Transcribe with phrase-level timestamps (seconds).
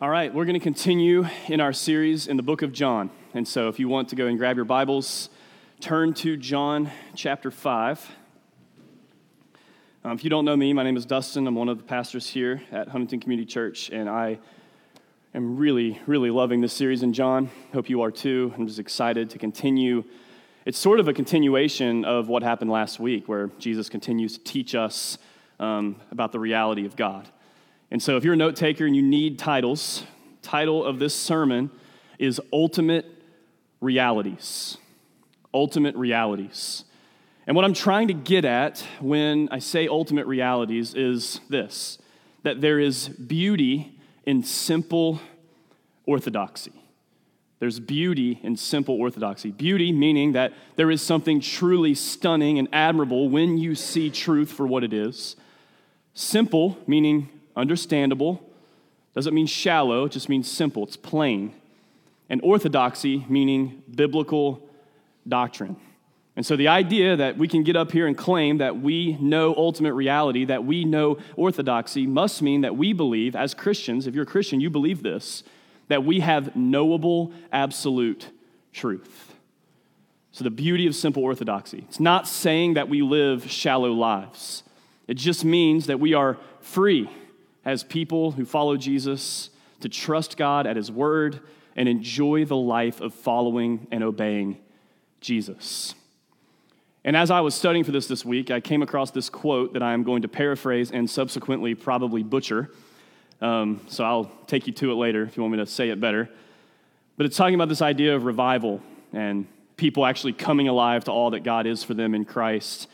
[0.00, 3.10] All right, we're going to continue in our series in the book of John.
[3.34, 5.28] And so if you want to go and grab your Bibles,
[5.80, 8.08] turn to John chapter 5.
[10.04, 11.48] Um, if you don't know me, my name is Dustin.
[11.48, 14.38] I'm one of the pastors here at Huntington Community Church, and I
[15.34, 17.50] am really, really loving this series in John.
[17.72, 18.54] Hope you are too.
[18.56, 20.04] I'm just excited to continue.
[20.64, 24.76] It's sort of a continuation of what happened last week, where Jesus continues to teach
[24.76, 25.18] us
[25.58, 27.28] um, about the reality of God.
[27.90, 30.04] And so, if you're a note taker and you need titles,
[30.42, 31.70] title of this sermon
[32.18, 33.06] is Ultimate
[33.80, 34.76] Realities.
[35.54, 36.84] Ultimate Realities.
[37.46, 41.98] And what I'm trying to get at when I say ultimate realities is this
[42.42, 45.20] that there is beauty in simple
[46.06, 46.72] orthodoxy.
[47.58, 49.50] There's beauty in simple orthodoxy.
[49.50, 54.66] Beauty meaning that there is something truly stunning and admirable when you see truth for
[54.66, 55.34] what it is.
[56.14, 58.42] Simple meaning understandable.
[59.14, 61.52] Doesn't mean shallow, it just means simple, it's plain.
[62.30, 64.62] And orthodoxy, meaning biblical
[65.26, 65.76] doctrine.
[66.36, 69.54] And so the idea that we can get up here and claim that we know
[69.56, 74.22] ultimate reality, that we know orthodoxy, must mean that we believe, as Christians, if you're
[74.22, 75.42] a Christian, you believe this,
[75.88, 78.28] that we have knowable absolute
[78.72, 79.34] truth.
[80.30, 81.84] So the beauty of simple orthodoxy.
[81.88, 84.62] It's not saying that we live shallow lives,
[85.08, 87.10] it just means that we are free
[87.68, 91.40] as people who follow Jesus to trust God at His word
[91.76, 94.58] and enjoy the life of following and obeying
[95.20, 95.94] Jesus.
[97.04, 99.82] And as I was studying for this this week, I came across this quote that
[99.82, 102.70] I am going to paraphrase and subsequently probably butcher.
[103.42, 106.00] Um, so I'll take you to it later if you want me to say it
[106.00, 106.30] better.
[107.18, 108.80] But it's talking about this idea of revival
[109.12, 109.46] and
[109.76, 112.88] people actually coming alive to all that God is for them in Christ.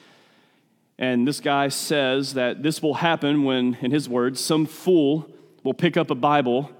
[0.98, 5.28] And this guy says that this will happen when, in his words, some fool
[5.64, 6.70] will pick up a Bible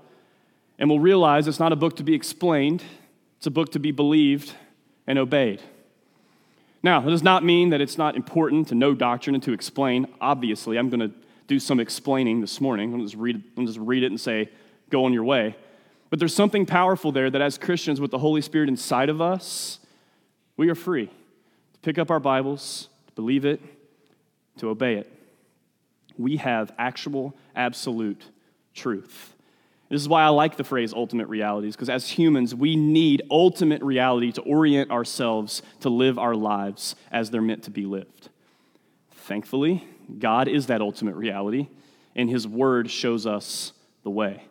[0.79, 2.83] and will realize it's not a book to be explained,
[3.39, 4.55] it's a book to be believed
[5.07, 5.61] and obeyed.
[6.83, 10.07] Now, it does not mean that it's not important to know doctrine and to explain.
[10.21, 11.13] Obviously, I'm going to
[11.47, 12.93] do some explaining this morning.
[12.93, 14.51] I'm just read, just read it and say,
[14.91, 15.57] go on your way.
[16.11, 19.81] But there's something powerful there that as Christians with the Holy Spirit inside of us,
[20.57, 23.61] we are free to pick up our Bibles, to believe it,
[24.59, 25.11] to obey it.
[26.17, 28.23] We have actual, absolute
[28.75, 29.35] truth.
[29.89, 33.83] This is why I like the phrase ultimate realities, because as humans, we need ultimate
[33.83, 38.29] reality to orient ourselves to live our lives as they're meant to be lived.
[39.11, 39.87] Thankfully,
[40.19, 41.69] God is that ultimate reality,
[42.17, 43.73] and His Word shows us
[44.03, 44.43] the way.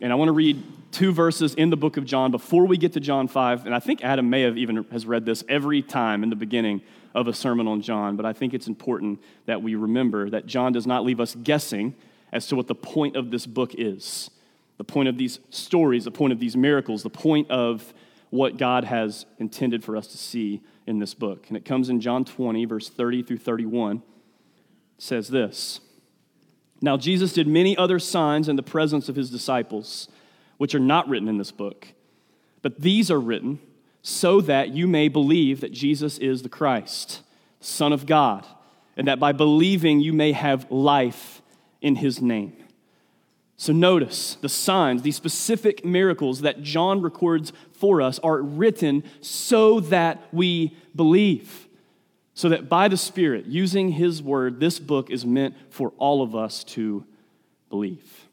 [0.00, 2.94] And I want to read two verses in the book of John before we get
[2.94, 3.66] to John 5.
[3.66, 6.80] And I think Adam may have even has read this every time in the beginning
[7.14, 10.72] of a sermon on John, but I think it's important that we remember that John
[10.72, 11.94] does not leave us guessing
[12.32, 14.30] as to what the point of this book is.
[14.78, 17.92] The point of these stories, the point of these miracles, the point of
[18.30, 21.46] what God has intended for us to see in this book.
[21.48, 23.96] And it comes in John 20, verse 30 through 31.
[23.96, 24.02] It
[24.98, 25.80] says this.
[26.80, 30.08] Now, Jesus did many other signs in the presence of his disciples,
[30.56, 31.88] which are not written in this book.
[32.62, 33.58] But these are written
[34.02, 37.22] so that you may believe that Jesus is the Christ,
[37.60, 38.46] Son of God,
[38.96, 41.42] and that by believing you may have life
[41.80, 42.56] in his name.
[43.56, 49.80] So, notice the signs, these specific miracles that John records for us are written so
[49.80, 51.68] that we believe
[52.40, 56.34] so that by the Spirit, using His word, this book is meant for all of
[56.34, 57.04] us to
[57.68, 58.28] believe.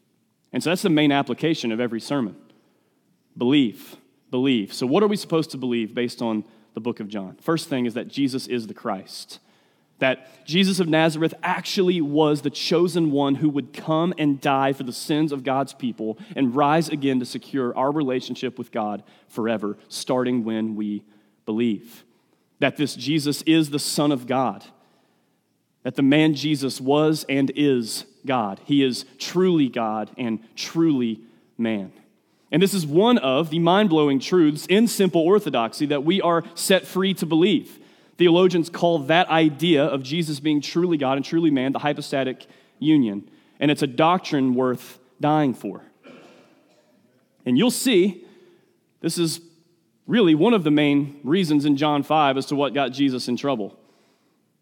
[0.50, 2.34] And so that's the main application of every sermon
[3.36, 3.97] believe,
[4.30, 4.72] believe.
[4.72, 6.44] So, what are we supposed to believe based on
[6.74, 7.36] the book of John?
[7.40, 9.40] First thing is that Jesus is the Christ.
[9.98, 14.84] That Jesus of Nazareth actually was the chosen one who would come and die for
[14.84, 19.76] the sins of God's people and rise again to secure our relationship with God forever,
[19.88, 21.02] starting when we
[21.46, 22.04] believe
[22.60, 24.64] that this Jesus is the Son of God,
[25.82, 28.60] that the man Jesus was and is God.
[28.64, 31.20] He is truly God and truly
[31.56, 31.92] man.
[32.50, 36.44] And this is one of the mind blowing truths in simple orthodoxy that we are
[36.54, 37.78] set free to believe.
[38.16, 42.46] Theologians call that idea of Jesus being truly God and truly man the hypostatic
[42.78, 43.30] union.
[43.60, 45.82] And it's a doctrine worth dying for.
[47.44, 48.24] And you'll see,
[49.00, 49.40] this is
[50.06, 53.36] really one of the main reasons in John 5 as to what got Jesus in
[53.36, 53.78] trouble.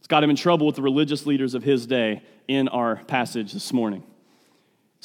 [0.00, 3.52] It's got him in trouble with the religious leaders of his day in our passage
[3.52, 4.02] this morning.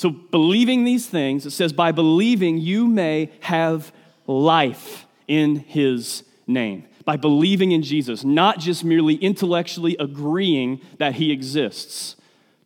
[0.02, 3.94] So, believing these things, it says, by believing you may have
[4.26, 6.88] life in his name.
[7.06, 12.16] By believing in Jesus, not just merely intellectually agreeing that he exists.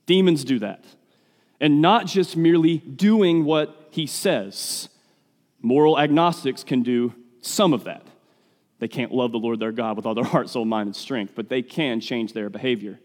[0.06, 0.86] Demons do that.
[1.60, 4.88] And not just merely doing what he says.
[5.62, 8.08] Moral agnostics can do some of that.
[8.80, 11.34] They can't love the Lord their God with all their heart, soul, mind, and strength,
[11.36, 12.98] but they can change their behavior.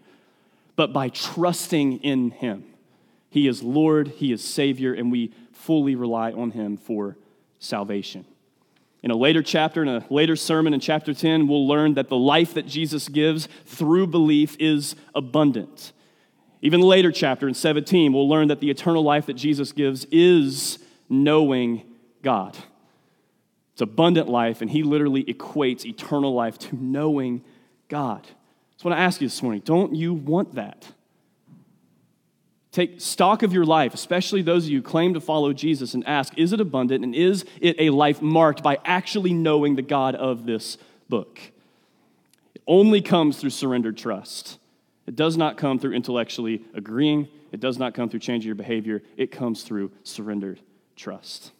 [0.76, 2.69] But by trusting in Him,
[3.30, 7.16] He is Lord, He is Savior, and we fully rely on Him for
[7.58, 8.26] salvation.
[9.02, 12.18] In a later chapter, in a later sermon in chapter 10, we'll learn that the
[12.18, 15.92] life that Jesus gives through belief is abundant.
[16.60, 20.78] Even later chapter in 17, we'll learn that the eternal life that Jesus gives is
[21.08, 21.82] knowing
[22.22, 22.58] God.
[23.72, 27.42] It's abundant life, and he literally equates eternal life to knowing
[27.88, 28.26] God.
[28.76, 30.86] So I want to ask you this morning don't you want that?
[32.72, 36.06] Take stock of your life, especially those of you who claim to follow Jesus, and
[36.06, 40.14] ask is it abundant and is it a life marked by actually knowing the God
[40.14, 40.78] of this
[41.08, 41.40] book?
[42.54, 44.58] It only comes through surrendered trust.
[45.06, 49.02] It does not come through intellectually agreeing, it does not come through changing your behavior.
[49.16, 50.60] It comes through surrendered
[50.94, 51.50] trust.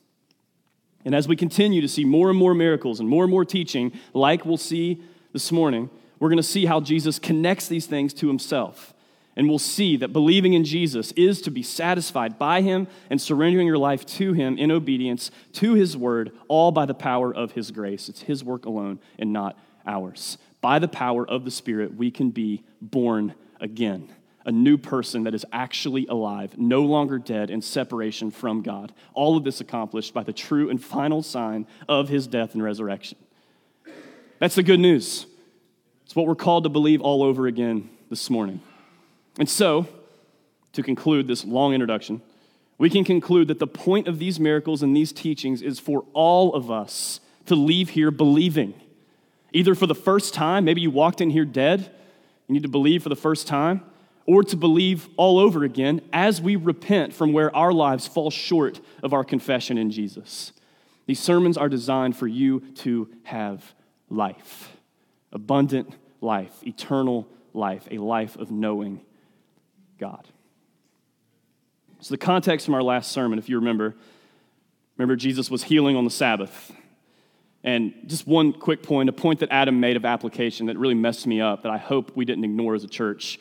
[1.05, 3.93] And as we continue to see more and more miracles and more and more teaching,
[4.13, 5.03] like we'll see
[5.33, 8.95] this morning, we're going to see how Jesus connects these things to himself.
[9.41, 13.67] And we'll see that believing in Jesus is to be satisfied by him and surrendering
[13.67, 17.71] your life to him in obedience to his word, all by the power of his
[17.71, 18.11] grace.
[18.11, 20.37] It's his work alone and not ours.
[20.61, 24.11] By the power of the Spirit, we can be born again
[24.45, 28.93] a new person that is actually alive, no longer dead in separation from God.
[29.15, 33.17] All of this accomplished by the true and final sign of his death and resurrection.
[34.39, 35.25] That's the good news.
[36.05, 38.61] It's what we're called to believe all over again this morning.
[39.39, 39.87] And so,
[40.73, 42.23] to conclude this long introduction,
[42.79, 46.55] we can conclude that the point of these miracles and these teachings is for all
[46.55, 48.75] of us to leave here believing.
[49.53, 51.91] Either for the first time, maybe you walked in here dead,
[52.47, 53.83] you need to believe for the first time
[54.27, 58.81] or to believe all over again as we repent from where our lives fall short
[59.03, 60.53] of our confession in Jesus.
[61.07, 63.75] These sermons are designed for you to have
[64.09, 64.77] life
[65.33, 69.01] abundant life, eternal life, a life of knowing
[70.01, 70.27] God.
[72.01, 73.95] So, the context from our last sermon, if you remember,
[74.97, 76.73] remember Jesus was healing on the Sabbath.
[77.63, 81.27] And just one quick point, a point that Adam made of application that really messed
[81.27, 83.39] me up, that I hope we didn't ignore as a church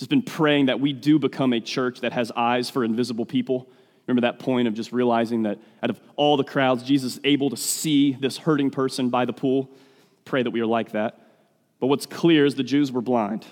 [0.00, 3.68] just been praying that we do become a church that has eyes for invisible people.
[4.06, 7.50] Remember that point of just realizing that out of all the crowds, Jesus is able
[7.50, 9.68] to see this hurting person by the pool.
[10.24, 11.20] Pray that we are like that.
[11.80, 13.44] But what's clear is the Jews were blind.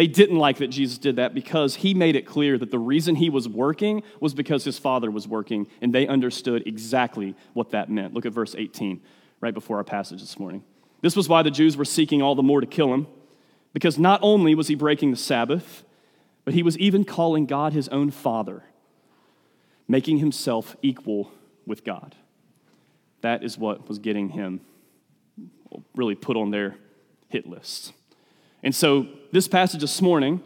[0.00, 3.16] They didn't like that Jesus did that because he made it clear that the reason
[3.16, 7.90] he was working was because his father was working, and they understood exactly what that
[7.90, 8.14] meant.
[8.14, 9.02] Look at verse 18,
[9.42, 10.64] right before our passage this morning.
[11.02, 13.08] This was why the Jews were seeking all the more to kill him
[13.74, 15.84] because not only was he breaking the Sabbath,
[16.46, 18.64] but he was even calling God his own father,
[19.86, 21.30] making himself equal
[21.66, 22.14] with God.
[23.20, 24.62] That is what was getting him
[25.94, 26.76] really put on their
[27.28, 27.92] hit list.
[28.62, 30.42] And so, this passage this morning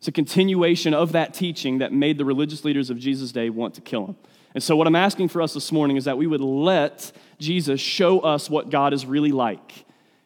[0.00, 3.74] is a continuation of that teaching that made the religious leaders of Jesus' day want
[3.74, 4.16] to kill him.
[4.54, 7.80] And so, what I'm asking for us this morning is that we would let Jesus
[7.80, 9.84] show us what God is really like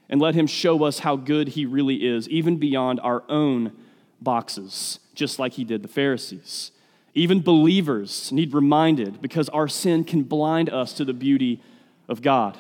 [0.08, 3.72] and let him show us how good he really is, even beyond our own
[4.20, 6.70] boxes, just like he did the Pharisees.
[7.14, 11.62] Even believers need reminded because our sin can blind us to the beauty
[12.08, 12.56] of God.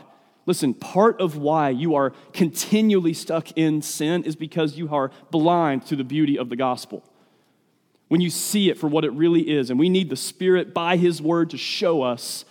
[0.46, 5.84] Listen, part of why you are continually stuck in sin is because you are blind
[5.86, 7.02] to the beauty of the gospel.
[8.08, 10.96] When you see it for what it really is, and we need the Spirit by
[10.96, 12.44] His word to show us,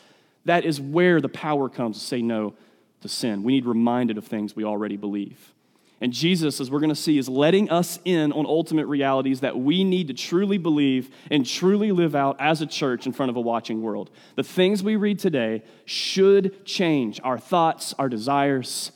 [0.44, 2.54] that is where the power comes to say no
[3.00, 3.44] to sin.
[3.44, 5.54] We need reminded of things we already believe.
[6.02, 9.58] And Jesus, as we're going to see, is letting us in on ultimate realities that
[9.58, 13.38] we need to truly believe and truly live out as a church in front of
[13.38, 14.10] a watching world.
[14.36, 18.92] The things we read today should change our thoughts, our desires,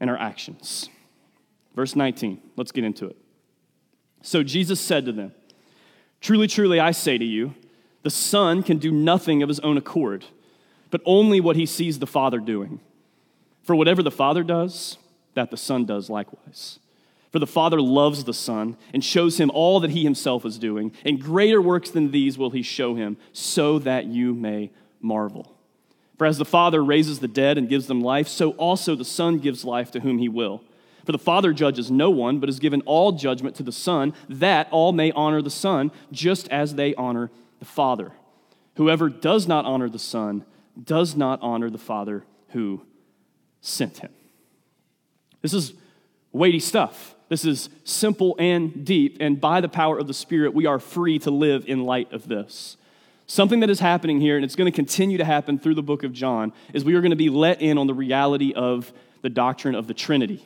[0.00, 0.88] and our actions.
[1.76, 3.16] Verse 19, let's get into it.
[4.22, 5.32] So Jesus said to them,
[6.20, 7.54] Truly, truly, I say to you,
[8.02, 10.24] the Son can do nothing of his own accord,
[10.90, 12.80] but only what he sees the Father doing.
[13.62, 14.96] For whatever the Father does,
[15.36, 16.80] that the Son does likewise.
[17.30, 20.92] For the Father loves the Son and shows him all that he himself is doing,
[21.04, 25.54] and greater works than these will he show him, so that you may marvel.
[26.16, 29.38] For as the Father raises the dead and gives them life, so also the Son
[29.38, 30.62] gives life to whom he will.
[31.04, 34.68] For the Father judges no one, but has given all judgment to the Son, that
[34.70, 38.12] all may honor the Son, just as they honor the Father.
[38.76, 40.46] Whoever does not honor the Son
[40.82, 42.82] does not honor the Father who
[43.60, 44.10] sent him.
[45.46, 45.74] This is
[46.32, 47.14] weighty stuff.
[47.28, 51.20] This is simple and deep, and by the power of the Spirit, we are free
[51.20, 52.76] to live in light of this.
[53.28, 56.02] Something that is happening here, and it's going to continue to happen through the book
[56.02, 59.28] of John, is we are going to be let in on the reality of the
[59.28, 60.44] doctrine of the Trinity.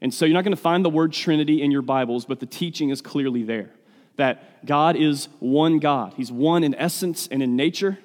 [0.00, 2.46] And so you're not going to find the word Trinity in your Bibles, but the
[2.46, 3.70] teaching is clearly there
[4.14, 6.14] that God is one God.
[6.16, 7.98] He's one in essence and in nature,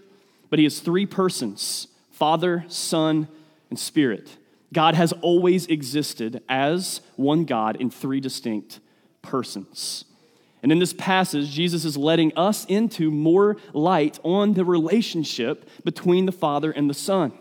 [0.49, 3.27] but He is three persons Father, Son,
[3.69, 4.37] and Spirit.
[4.75, 8.81] God has always existed as one God in three distinct
[9.21, 10.03] persons.
[10.61, 16.25] And in this passage, Jesus is letting us into more light on the relationship between
[16.25, 17.31] the Father and the Son.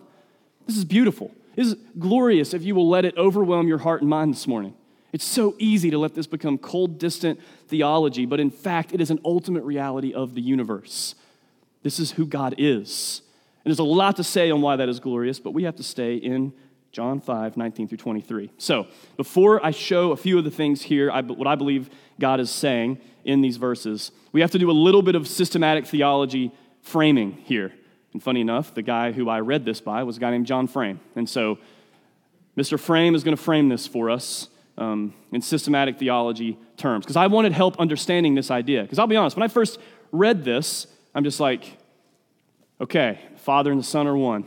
[0.68, 1.32] This is beautiful.
[1.56, 4.74] This is glorious if you will let it overwhelm your heart and mind this morning.
[5.12, 9.10] It's so easy to let this become cold, distant theology, but in fact, it is
[9.10, 11.16] an ultimate reality of the universe.
[11.82, 13.22] This is who God is.
[13.64, 15.82] And there's a lot to say on why that is glorious, but we have to
[15.82, 16.52] stay in
[16.94, 18.52] John 5, 19 through 23.
[18.56, 18.86] So,
[19.16, 22.52] before I show a few of the things here, I, what I believe God is
[22.52, 27.32] saying in these verses, we have to do a little bit of systematic theology framing
[27.32, 27.72] here.
[28.12, 30.68] And funny enough, the guy who I read this by was a guy named John
[30.68, 31.00] Frame.
[31.16, 31.58] And so,
[32.56, 32.78] Mr.
[32.78, 34.48] Frame is going to frame this for us
[34.78, 38.82] um, in systematic theology terms, because I wanted help understanding this idea.
[38.82, 39.80] Because I'll be honest, when I first
[40.12, 41.76] read this, I'm just like,
[42.80, 44.46] okay, Father and the Son are one.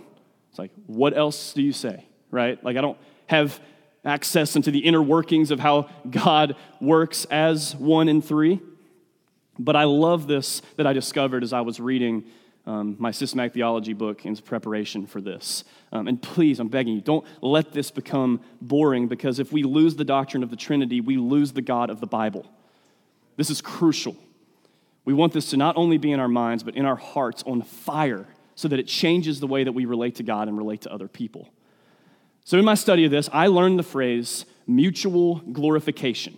[0.50, 2.07] It's like, what else do you say?
[2.32, 2.62] Right?
[2.64, 3.60] Like, I don't have
[4.06, 8.62] access into the inner workings of how God works as one and three.
[9.60, 12.26] But I love this that I discovered as I was reading
[12.66, 15.64] um, my systematic theology book in preparation for this.
[15.92, 19.96] Um, and please, I'm begging you, don't let this become boring because if we lose
[19.96, 22.46] the doctrine of the Trinity, we lose the God of the Bible.
[23.38, 24.18] This is crucial.
[25.06, 27.62] We want this to not only be in our minds, but in our hearts on
[27.62, 30.92] fire so that it changes the way that we relate to God and relate to
[30.92, 31.50] other people.
[32.48, 36.38] So, in my study of this, I learned the phrase mutual glorification.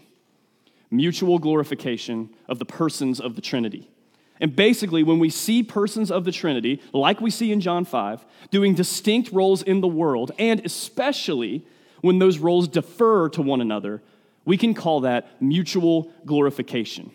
[0.90, 3.92] Mutual glorification of the persons of the Trinity.
[4.40, 8.26] And basically, when we see persons of the Trinity, like we see in John 5,
[8.50, 11.64] doing distinct roles in the world, and especially
[12.02, 14.02] when those roles defer to one another,
[14.46, 17.12] we can call that mutual glorification.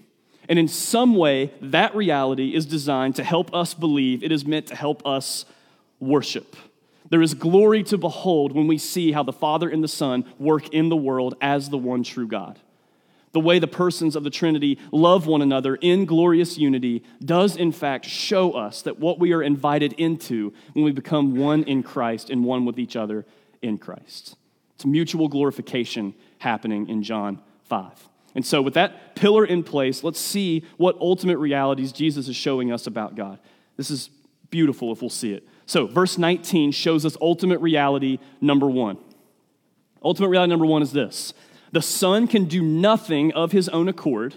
[0.48, 4.68] And in some way, that reality is designed to help us believe, it is meant
[4.68, 5.46] to help us
[5.98, 6.54] worship.
[7.10, 10.68] There is glory to behold when we see how the Father and the Son work
[10.68, 12.58] in the world as the one true God.
[13.32, 17.72] The way the persons of the Trinity love one another in glorious unity does, in
[17.72, 22.30] fact, show us that what we are invited into when we become one in Christ
[22.30, 23.26] and one with each other
[23.60, 24.36] in Christ.
[24.76, 28.08] It's mutual glorification happening in John 5.
[28.36, 32.72] And so, with that pillar in place, let's see what ultimate realities Jesus is showing
[32.72, 33.40] us about God.
[33.76, 34.10] This is
[34.50, 35.46] beautiful if we'll see it.
[35.66, 38.98] So, verse 19 shows us ultimate reality number one.
[40.02, 41.32] Ultimate reality number one is this
[41.72, 44.36] the Son can do nothing of his own accord,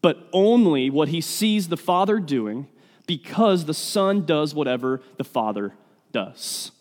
[0.00, 2.66] but only what he sees the Father doing
[3.06, 5.74] because the Son does whatever the Father
[6.10, 6.72] does.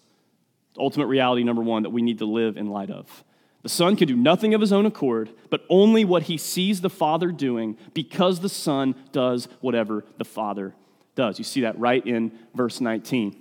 [0.77, 3.23] Ultimate reality number one that we need to live in light of.
[3.63, 6.89] The Son can do nothing of his own accord, but only what he sees the
[6.89, 10.73] Father doing because the Son does whatever the Father
[11.13, 11.37] does.
[11.37, 13.35] You see that right in verse 19.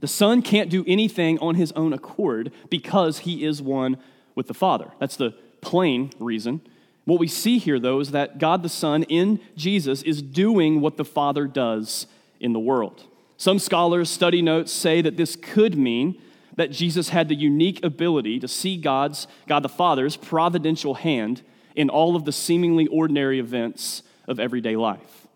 [0.00, 3.96] The Son can't do anything on his own accord because he is one
[4.34, 4.92] with the Father.
[4.98, 6.60] That's the plain reason.
[7.04, 10.96] What we see here, though, is that God the Son in Jesus is doing what
[10.96, 12.06] the Father does
[12.38, 13.04] in the world.
[13.36, 16.20] Some scholars' study notes say that this could mean
[16.56, 21.42] that Jesus had the unique ability to see God's, God the Father's providential hand
[21.74, 25.26] in all of the seemingly ordinary events of everyday life.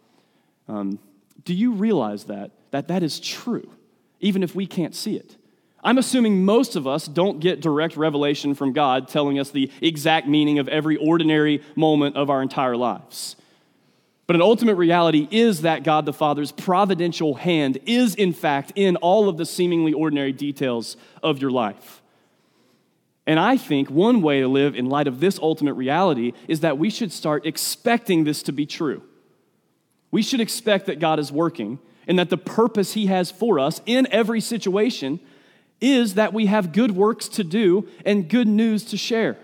[0.68, 0.98] Um,
[1.44, 2.50] do you realize that?
[2.72, 3.70] That that is true
[4.22, 5.36] even if we can't see it.
[5.84, 10.28] I'm assuming most of us don't get direct revelation from God telling us the exact
[10.28, 13.36] meaning of every ordinary moment of our entire lives.
[14.28, 18.96] But an ultimate reality is that God the Father's providential hand is, in fact, in
[18.96, 22.00] all of the seemingly ordinary details of your life.
[23.26, 26.78] And I think one way to live in light of this ultimate reality is that
[26.78, 29.02] we should start expecting this to be true.
[30.12, 33.80] We should expect that God is working and that the purpose He has for us
[33.86, 35.20] in every situation
[35.80, 39.36] is that we have good works to do and good news to share.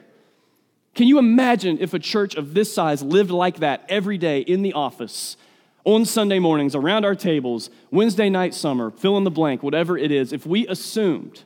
[0.94, 4.62] Can you imagine if a church of this size lived like that every day in
[4.62, 5.36] the office,
[5.84, 10.10] on Sunday mornings, around our tables, Wednesday night summer, fill in the blank, whatever it
[10.10, 11.44] is, if we assumed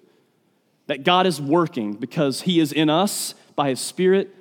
[0.86, 4.34] that God is working because He is in us by His Spirit,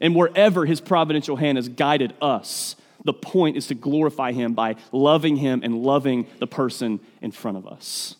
[0.00, 4.76] and wherever His providential hand has guided us, the point is to glorify Him by
[4.92, 8.16] loving Him and loving the person in front of us.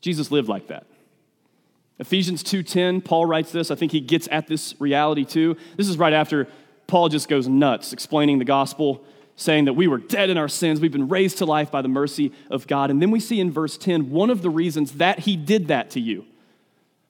[0.00, 0.86] Jesus lived like that.
[1.98, 3.70] Ephesians 2:10, Paul writes this.
[3.70, 5.56] I think he gets at this reality too.
[5.76, 6.48] This is right after
[6.86, 9.04] Paul just goes nuts explaining the gospel
[9.36, 11.88] saying that we were dead in our sins, we've been raised to life by the
[11.88, 12.90] mercy of God.
[12.90, 15.90] And then we see in verse 10 one of the reasons that he did that
[15.90, 16.24] to you.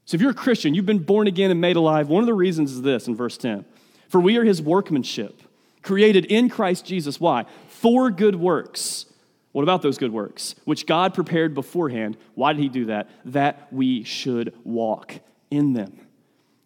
[0.04, 2.34] So if you're a Christian, you've been born again and made alive, one of the
[2.34, 3.64] reasons is this in verse 10
[4.08, 5.42] For we are his workmanship,
[5.82, 7.20] created in Christ Jesus.
[7.20, 7.44] Why?
[7.68, 9.06] For good works.
[9.52, 10.54] What about those good works?
[10.64, 12.16] Which God prepared beforehand.
[12.34, 13.10] Why did he do that?
[13.26, 15.20] That we should walk
[15.50, 15.98] in them.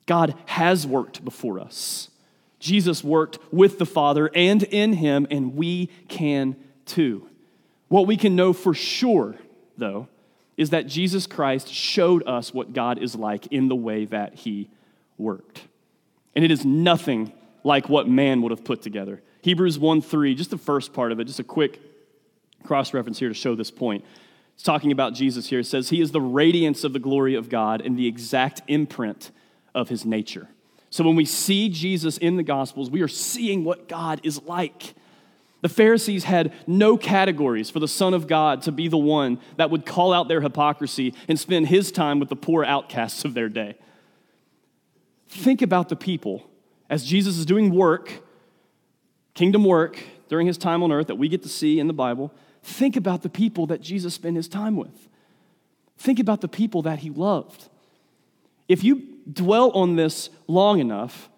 [0.06, 2.10] God has worked before us.
[2.60, 7.28] Jesus worked with the Father and in him, and we can too.
[7.88, 9.36] What we can know for sure,
[9.76, 10.08] though,
[10.56, 14.70] is that Jesus Christ showed us what God is like in the way that he
[15.18, 15.62] worked.
[16.34, 17.32] And it is nothing
[17.66, 19.20] like what man would have put together.
[19.42, 21.80] Hebrews 1 3, just the first part of it, just a quick
[22.62, 24.04] cross reference here to show this point.
[24.54, 25.58] It's talking about Jesus here.
[25.58, 29.32] It says, He is the radiance of the glory of God and the exact imprint
[29.74, 30.48] of his nature.
[30.90, 34.94] So when we see Jesus in the Gospels, we are seeing what God is like.
[35.60, 39.70] The Pharisees had no categories for the Son of God to be the one that
[39.70, 43.48] would call out their hypocrisy and spend his time with the poor outcasts of their
[43.48, 43.74] day.
[45.28, 46.48] Think about the people
[46.88, 48.22] as Jesus is doing work,
[49.34, 52.32] kingdom work, during his time on earth that we get to see in the Bible.
[52.62, 55.08] Think about the people that Jesus spent his time with.
[55.98, 57.68] Think about the people that he loved.
[58.68, 59.02] If you
[59.32, 61.28] dwell on this long enough,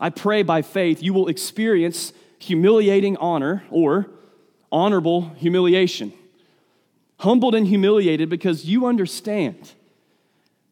[0.00, 4.08] I pray by faith you will experience humiliating honor or
[4.70, 6.12] honorable humiliation.
[7.18, 9.72] Humbled and humiliated because you understand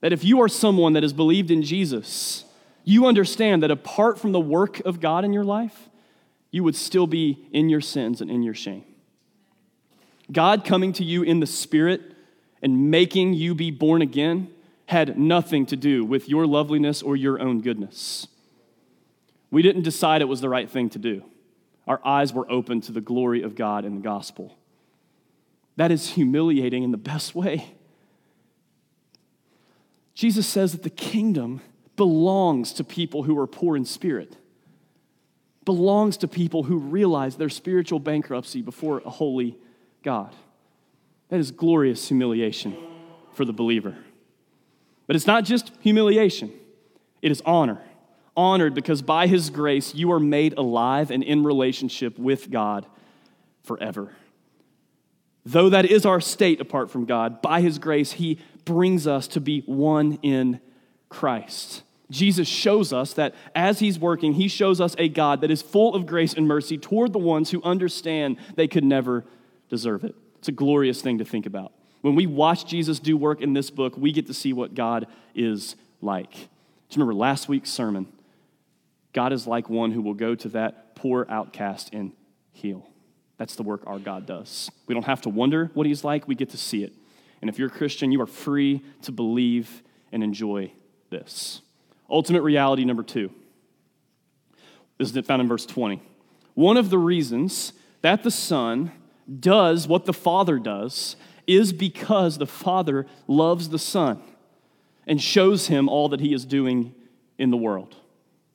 [0.00, 2.45] that if you are someone that has believed in Jesus,
[2.87, 5.90] you understand that apart from the work of God in your life,
[6.52, 8.85] you would still be in your sins and in your shame.
[10.31, 12.00] God coming to you in the Spirit
[12.62, 14.49] and making you be born again
[14.87, 18.28] had nothing to do with your loveliness or your own goodness.
[19.50, 21.25] We didn't decide it was the right thing to do.
[21.88, 24.57] Our eyes were open to the glory of God in the gospel.
[25.75, 27.75] That is humiliating in the best way.
[30.14, 31.61] Jesus says that the kingdom
[31.97, 34.37] belongs to people who are poor in spirit,
[35.65, 39.56] belongs to people who realize their spiritual bankruptcy before a holy
[40.02, 40.35] God.
[41.28, 42.76] That is glorious humiliation
[43.32, 43.97] for the believer.
[45.06, 46.52] But it's not just humiliation,
[47.23, 47.80] it is honor.
[48.39, 52.85] Honored because by his grace you are made alive and in relationship with God
[53.65, 54.13] forever.
[55.47, 59.41] Though that is our state apart from God, by his grace he brings us to
[59.41, 60.61] be one in
[61.09, 61.82] Christ.
[62.10, 65.95] Jesus shows us that as he's working, he shows us a God that is full
[65.95, 69.25] of grace and mercy toward the ones who understand they could never
[69.69, 70.14] deserve it.
[70.38, 71.73] It's a glorious thing to think about.
[72.02, 75.08] When we watch Jesus do work in this book, we get to see what God
[75.34, 76.36] is like.
[76.36, 78.06] You remember last week's sermon?
[79.12, 82.12] God is like one who will go to that poor outcast and
[82.52, 82.88] heal.
[83.38, 84.71] That's the work our God does.
[84.86, 86.92] We don't have to wonder what he's like, we get to see it.
[87.40, 90.73] And if you're a Christian, you are free to believe and enjoy
[91.10, 91.60] this.
[92.10, 93.30] Ultimate reality number two.
[94.99, 96.00] This is found in verse 20.
[96.54, 98.92] One of the reasons that the Son
[99.40, 101.16] does what the Father does
[101.47, 104.23] is because the Father loves the Son
[105.06, 106.95] and shows him all that he is doing
[107.38, 107.97] in the world.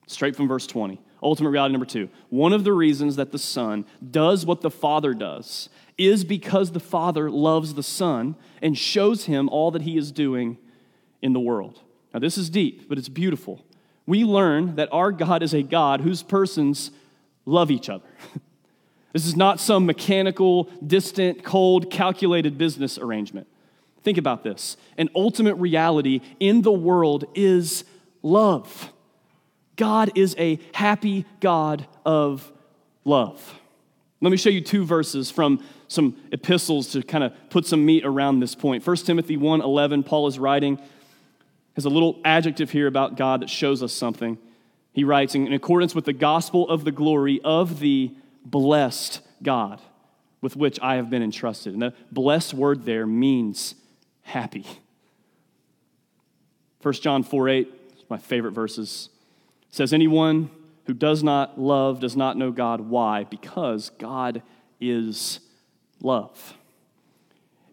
[0.07, 0.99] Straight from verse 20.
[1.23, 2.09] Ultimate reality number two.
[2.29, 6.79] One of the reasons that the Son does what the Father does is because the
[6.79, 10.57] Father loves the Son and shows him all that he is doing
[11.21, 11.79] in the world.
[12.13, 13.65] Now, this is deep, but it's beautiful.
[14.05, 16.91] We learn that our God is a God whose persons
[17.45, 18.07] love each other.
[19.13, 23.47] This is not some mechanical, distant, cold, calculated business arrangement.
[24.03, 24.77] Think about this.
[24.97, 27.83] An ultimate reality in the world is
[28.23, 28.91] love.
[29.75, 32.51] God is a happy God of
[33.03, 33.59] love.
[34.21, 38.05] Let me show you two verses from some epistles to kind of put some meat
[38.05, 38.85] around this point.
[38.85, 40.79] 1 Timothy 1:11, Paul is writing
[41.75, 44.37] has a little adjective here about God that shows us something.
[44.93, 48.11] He writes in accordance with the gospel of the glory of the
[48.45, 49.81] blessed God
[50.41, 51.73] with which I have been entrusted.
[51.73, 53.75] And the blessed word there means
[54.23, 54.65] happy.
[56.81, 59.09] 1 John 4 8, my favorite verses,
[59.69, 60.49] says, Anyone
[60.85, 62.81] who does not love does not know God.
[62.81, 63.23] Why?
[63.23, 64.41] Because God
[64.79, 65.39] is
[66.01, 66.55] love.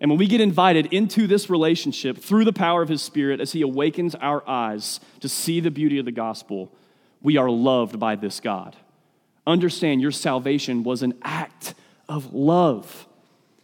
[0.00, 3.52] And when we get invited into this relationship through the power of His Spirit as
[3.52, 6.72] He awakens our eyes to see the beauty of the gospel,
[7.20, 8.76] we are loved by this God
[9.48, 11.74] understand your salvation was an act
[12.08, 13.08] of love.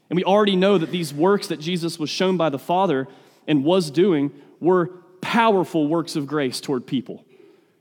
[0.08, 3.06] And we already know that these works that Jesus was shown by the Father
[3.46, 4.86] and was doing were
[5.20, 7.24] powerful works of grace toward people.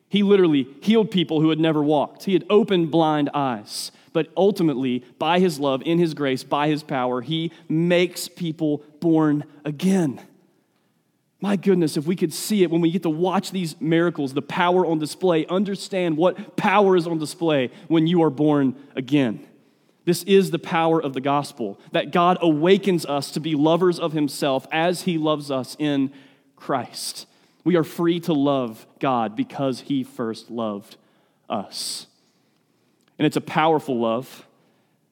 [0.09, 5.03] He literally healed people who had never walked, he had opened blind eyes, but ultimately,
[5.19, 10.21] by his love, in his grace, by his power, he makes people born again.
[11.41, 14.41] My goodness, if we could see it when we get to watch these miracles, the
[14.41, 19.45] power on display, understand what power is on display when you are born again.
[20.05, 24.13] This is the power of the gospel that God awakens us to be lovers of
[24.13, 26.11] himself as he loves us in
[26.55, 27.25] Christ.
[27.65, 30.95] We are free to love God because he first loved
[31.49, 32.07] us.
[33.19, 34.47] And it's a powerful love.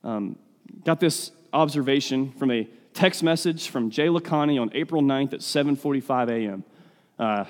[0.04, 0.38] Um,
[0.84, 6.30] got this observation from a text message from Jay Lakhani on April 9th at 7:45
[6.30, 6.64] a.m.
[7.20, 7.46] Uh,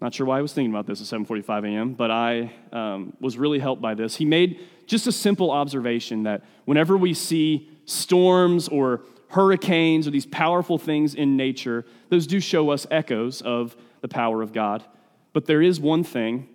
[0.00, 3.36] not sure why I was thinking about this at 7:45 a.m., but I um, was
[3.36, 4.16] really helped by this.
[4.16, 10.26] He made just a simple observation that whenever we see storms or hurricanes or these
[10.26, 14.84] powerful things in nature, those do show us echoes of the power of God.
[15.32, 16.48] But there is one thing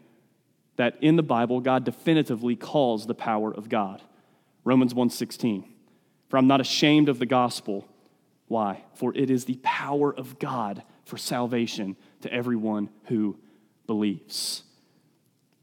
[0.78, 4.02] that in the Bible God definitively calls the power of God.
[4.64, 5.66] Romans 1:16.
[6.30, 7.88] For I'm not ashamed of the gospel.
[8.48, 8.84] Why?
[8.94, 13.38] For it is the power of God for salvation to everyone who
[13.88, 14.64] believes.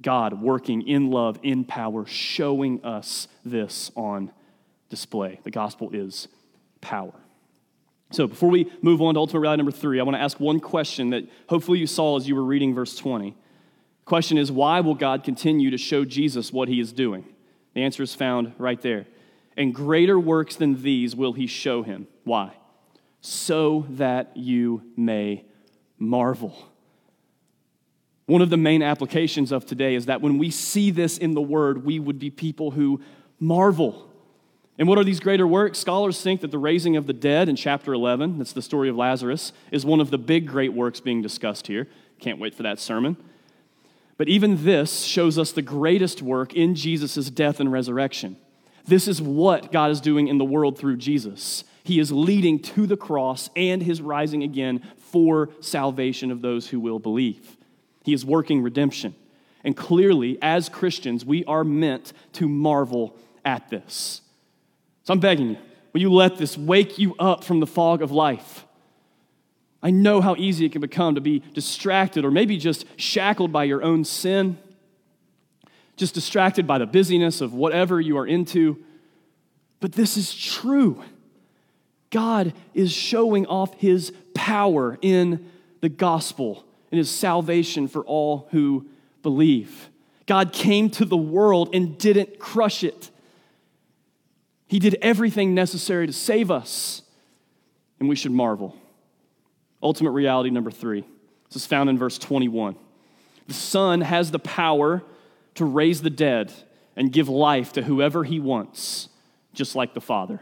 [0.00, 4.32] God working in love, in power, showing us this on
[4.88, 5.40] display.
[5.44, 6.28] The gospel is
[6.80, 7.14] power.
[8.10, 10.60] So, before we move on to ultimate reality number three, I want to ask one
[10.60, 13.34] question that hopefully you saw as you were reading verse 20.
[14.12, 17.24] Question is why will God continue to show Jesus what he is doing?
[17.72, 19.06] The answer is found right there.
[19.56, 22.06] And greater works than these will he show him.
[22.22, 22.52] Why?
[23.22, 25.46] So that you may
[25.98, 26.54] marvel.
[28.26, 31.40] One of the main applications of today is that when we see this in the
[31.40, 33.00] Word, we would be people who
[33.40, 34.10] marvel
[34.78, 35.78] and what are these greater works?
[35.78, 38.96] Scholars think that the raising of the dead in chapter 11, that's the story of
[38.96, 41.88] Lazarus, is one of the big great works being discussed here.
[42.20, 43.16] Can't wait for that sermon.
[44.22, 48.36] But even this shows us the greatest work in Jesus' death and resurrection.
[48.84, 51.64] This is what God is doing in the world through Jesus.
[51.82, 56.78] He is leading to the cross and his rising again for salvation of those who
[56.78, 57.56] will believe.
[58.04, 59.16] He is working redemption.
[59.64, 64.20] And clearly, as Christians, we are meant to marvel at this.
[65.02, 65.58] So I'm begging you,
[65.92, 68.66] will you let this wake you up from the fog of life?
[69.82, 73.64] I know how easy it can become to be distracted or maybe just shackled by
[73.64, 74.56] your own sin,
[75.96, 78.82] just distracted by the busyness of whatever you are into.
[79.80, 81.02] But this is true.
[82.10, 88.86] God is showing off his power in the gospel and his salvation for all who
[89.22, 89.88] believe.
[90.26, 93.10] God came to the world and didn't crush it.
[94.68, 97.02] He did everything necessary to save us,
[97.98, 98.76] and we should marvel.
[99.82, 101.04] Ultimate reality number three.
[101.48, 102.76] This is found in verse 21.
[103.48, 105.02] The Son has the power
[105.54, 106.52] to raise the dead
[106.96, 109.08] and give life to whoever he wants,
[109.52, 110.40] just like the Father.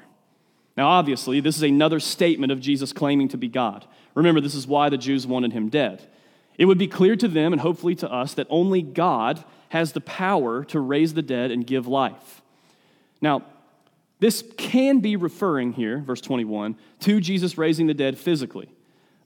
[0.76, 3.86] Now, obviously, this is another statement of Jesus claiming to be God.
[4.14, 6.06] Remember, this is why the Jews wanted him dead.
[6.58, 10.00] It would be clear to them and hopefully to us that only God has the
[10.00, 12.42] power to raise the dead and give life.
[13.20, 13.44] Now,
[14.18, 18.68] this can be referring here, verse 21, to Jesus raising the dead physically.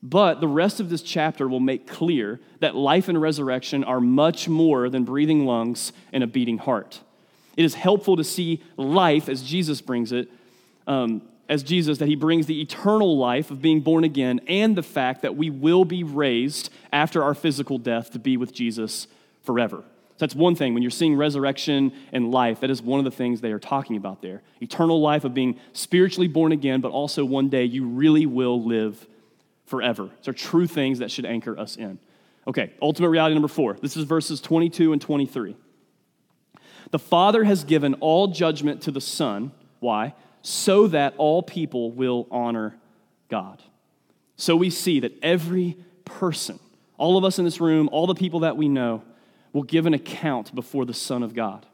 [0.06, 4.50] But the rest of this chapter will make clear that life and resurrection are much
[4.50, 7.00] more than breathing lungs and a beating heart.
[7.56, 10.28] It is helpful to see life as Jesus brings it,
[10.86, 14.82] um, as Jesus, that he brings the eternal life of being born again and the
[14.82, 19.06] fact that we will be raised after our physical death to be with Jesus
[19.42, 19.78] forever.
[19.78, 20.74] So that's one thing.
[20.74, 23.96] When you're seeing resurrection and life, that is one of the things they are talking
[23.96, 24.42] about there.
[24.60, 29.06] Eternal life of being spiritually born again, but also one day you really will live
[29.64, 30.10] forever.
[30.18, 31.98] These are true things that should anchor us in.
[32.46, 33.74] Okay, ultimate reality number four.
[33.80, 35.56] This is verses 22 and 23.
[36.90, 39.52] The Father has given all judgment to the Son.
[39.80, 40.14] Why?
[40.42, 42.76] So that all people will honor
[43.28, 43.62] God.
[44.36, 46.58] So we see that every person,
[46.98, 49.02] all of us in this room, all the people that we know,
[49.52, 51.66] will give an account before the Son of God.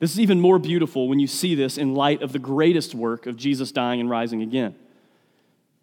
[0.00, 3.26] This is even more beautiful when you see this in light of the greatest work
[3.26, 4.76] of Jesus dying and rising again.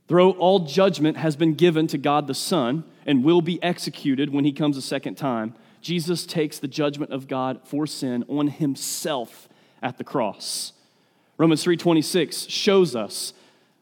[0.07, 4.45] Though all judgment has been given to God the Son and will be executed when
[4.45, 9.47] he comes a second time, Jesus takes the judgment of God for sin on himself
[9.81, 10.73] at the cross.
[11.37, 13.33] Romans 3:26 shows us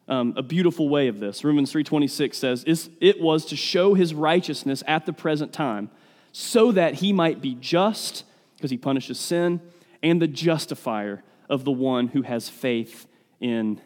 [0.08, 1.44] um, a beautiful way of this.
[1.44, 5.90] Romans 3:26 says, "It was to show his righteousness at the present time."
[6.34, 8.26] so that he might be just,
[8.58, 9.62] because he punishes sin,
[10.02, 13.08] and the justifier of the one who has faith
[13.40, 13.80] in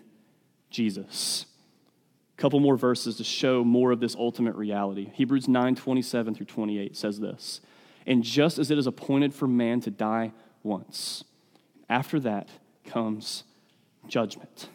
[0.72, 1.46] Jesus.
[2.38, 5.10] Couple more verses to show more of this ultimate reality.
[5.14, 7.62] Hebrews 9 27 through 28 says this
[8.06, 10.32] And just as it is appointed for man to die
[10.64, 11.24] once,
[11.90, 12.50] After that
[12.86, 13.44] comes
[14.08, 14.70] judgment.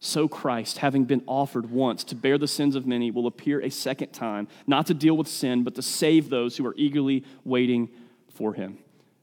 [0.00, 3.70] So Christ, having been offered once to bear the sins of many, will appear a
[3.70, 7.90] second time, not to deal with sin, but to save those who are eagerly waiting
[8.32, 8.78] for him.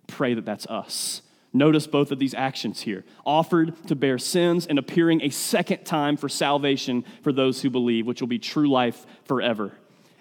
[0.08, 1.21] Pray that that's us.
[1.56, 6.18] Notice both of these actions here offered to bear sins and appearing a second time
[6.18, 9.72] for salvation for those who believe, which will be true life forever.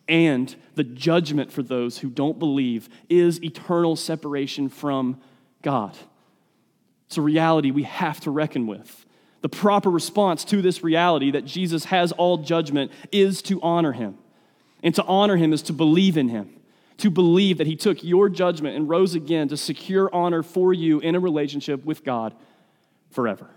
[0.08, 5.20] And the judgment for those who don't believe is eternal separation from
[5.60, 5.98] God.
[7.08, 9.04] It's a reality we have to reckon with.
[9.40, 14.18] The proper response to this reality that Jesus has all judgment is to honor him.
[14.84, 16.50] And to honor him is to believe in him,
[16.98, 21.00] to believe that he took your judgment and rose again to secure honor for you
[21.00, 22.34] in a relationship with God
[23.10, 23.50] forever.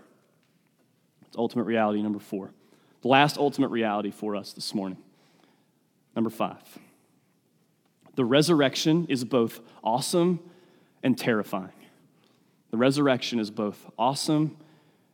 [1.26, 2.50] It's ultimate reality number four.
[3.02, 4.98] The last ultimate reality for us this morning.
[6.16, 6.62] Number five.
[8.16, 10.40] The resurrection is both awesome
[11.04, 11.70] and terrifying.
[12.70, 14.56] The resurrection is both awesome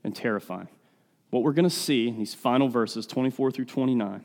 [0.03, 0.69] and terrifying.
[1.31, 4.25] What we're going to see in these final verses, 24 through 29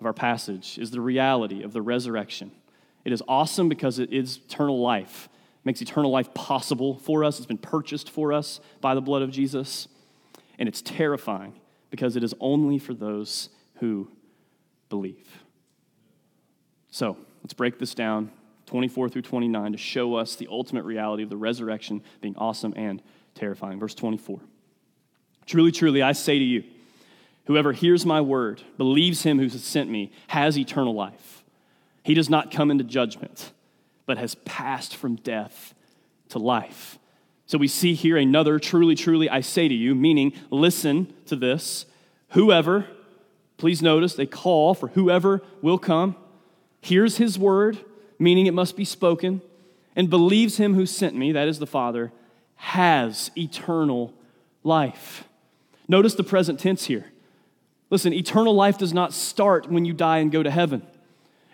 [0.00, 2.50] of our passage, is the reality of the resurrection.
[3.04, 5.28] It is awesome because it is eternal life.
[5.62, 7.38] It makes eternal life possible for us.
[7.38, 9.88] It's been purchased for us by the blood of Jesus.
[10.58, 11.54] And it's terrifying
[11.90, 14.10] because it is only for those who
[14.88, 15.42] believe.
[16.90, 18.30] So let's break this down
[18.66, 23.02] 24 through 29 to show us the ultimate reality of the resurrection being awesome and
[23.34, 23.78] terrifying.
[23.78, 24.40] Verse 24.
[25.46, 26.64] Truly, truly, I say to you,
[27.46, 31.37] whoever hears my word, believes him who has sent me, has eternal life.
[32.08, 33.52] He does not come into judgment,
[34.06, 35.74] but has passed from death
[36.30, 36.98] to life.
[37.44, 41.84] So we see here another truly, truly, I say to you, meaning listen to this.
[42.30, 42.86] Whoever,
[43.58, 46.16] please notice, a call for whoever will come,
[46.80, 47.76] hears his word,
[48.18, 49.42] meaning it must be spoken,
[49.94, 52.10] and believes him who sent me, that is the Father,
[52.54, 54.14] has eternal
[54.64, 55.24] life.
[55.88, 57.12] Notice the present tense here.
[57.90, 60.86] Listen, eternal life does not start when you die and go to heaven.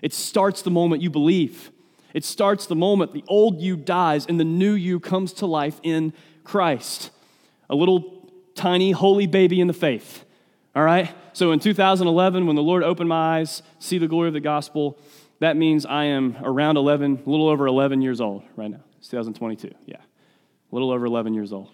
[0.05, 1.71] It starts the moment you believe.
[2.12, 5.81] It starts the moment the old you dies and the new you comes to life
[5.83, 6.12] in
[6.45, 7.11] Christ.
[7.71, 10.27] A little tiny holy baby in the faith.
[10.77, 11.11] All right?
[11.33, 14.99] So in 2011, when the Lord opened my eyes, see the glory of the gospel,
[15.40, 18.85] that means I am around 11, a little over 11 years old right now.
[18.99, 19.97] It's 2022, yeah.
[19.97, 20.03] A
[20.71, 21.71] little over 11 years old.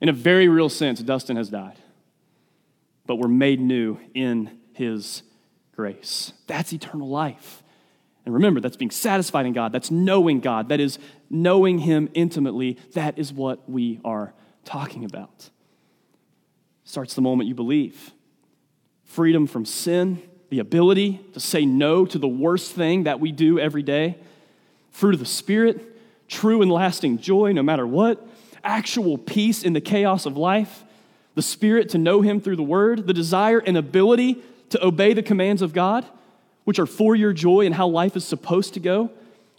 [0.00, 1.80] In a very real sense, Dustin has died,
[3.04, 5.24] but we're made new in his
[5.78, 6.32] grace.
[6.48, 7.62] That's eternal life.
[8.24, 9.70] And remember, that's being satisfied in God.
[9.70, 10.70] That's knowing God.
[10.70, 10.98] That is
[11.30, 12.78] knowing Him intimately.
[12.94, 15.50] That is what we are talking about.
[16.82, 18.10] Starts the moment you believe.
[19.04, 23.60] Freedom from sin, the ability to say no to the worst thing that we do
[23.60, 24.18] every day.
[24.90, 28.26] Fruit of the Spirit, true and lasting joy no matter what
[28.64, 30.82] actual peace in the chaos of life,
[31.36, 35.22] the spirit to know Him through the Word, the desire and ability to obey the
[35.22, 36.04] commands of God,
[36.64, 39.10] which are for your joy and how life is supposed to go,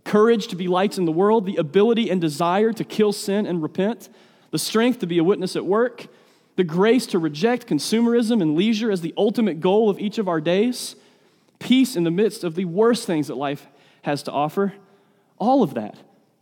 [0.03, 3.61] courage to be lights in the world, the ability and desire to kill sin and
[3.61, 4.09] repent,
[4.51, 6.07] the strength to be a witness at work,
[6.55, 10.41] the grace to reject consumerism and leisure as the ultimate goal of each of our
[10.41, 10.95] days,
[11.59, 13.67] peace in the midst of the worst things that life
[14.01, 14.73] has to offer.
[15.37, 15.97] All of that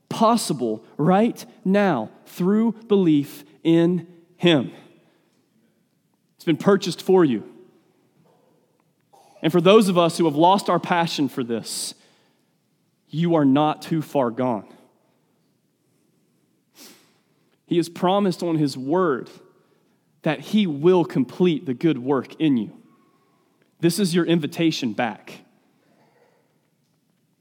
[0.09, 4.71] possible right now through belief in Him.
[6.35, 7.43] It's been purchased for you.
[9.41, 11.93] And for those of us who have lost our passion for this,
[13.09, 14.67] you are not too far gone.
[17.65, 19.29] He has promised on His word
[20.23, 22.71] that He will complete the good work in you.
[23.79, 25.41] This is your invitation back.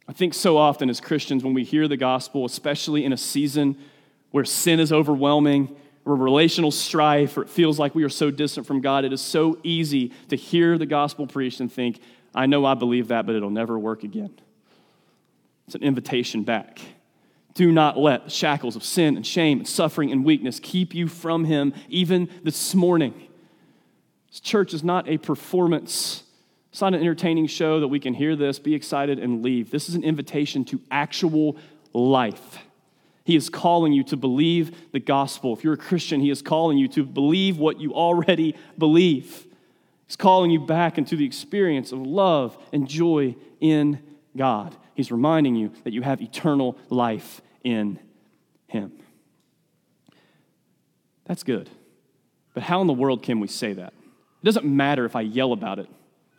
[0.09, 3.77] I think so often as Christians, when we hear the gospel, especially in a season
[4.31, 5.75] where sin is overwhelming,
[6.07, 9.21] or relational strife, or it feels like we are so distant from God, it is
[9.21, 12.01] so easy to hear the gospel preached and think,
[12.35, 14.33] I know I believe that, but it'll never work again.
[15.67, 16.81] It's an invitation back.
[17.53, 21.09] Do not let the shackles of sin and shame and suffering and weakness keep you
[21.09, 23.15] from Him even this morning.
[24.31, 26.23] This church is not a performance
[26.77, 29.71] it's not an entertaining show that we can hear this, be excited, and leave.
[29.71, 31.57] This is an invitation to actual
[31.95, 32.59] life.
[33.27, 35.53] He is calling you to believe the gospel.
[35.53, 39.49] If you're a Christian, He is calling you to believe what you already believe.
[40.07, 43.99] He's calling you back into the experience of love and joy in
[44.37, 44.77] God.
[44.95, 47.99] He's reminding you that you have eternal life in
[48.69, 48.93] Him.
[51.25, 51.69] That's good.
[52.55, 53.93] But how in the world can we say that?
[53.93, 55.89] It doesn't matter if I yell about it